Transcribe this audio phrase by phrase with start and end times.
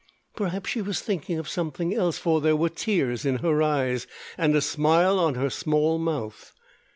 [0.35, 4.55] Perhaps she was thinking of something else, for there were tears in her eyes and
[4.55, 6.53] a smile on her small mouth.